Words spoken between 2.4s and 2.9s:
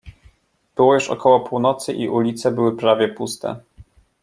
były